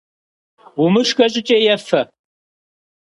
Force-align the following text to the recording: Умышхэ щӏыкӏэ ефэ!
Умышхэ 0.83 1.25
щӏыкӏэ 1.31 1.57
ефэ! 1.75 2.01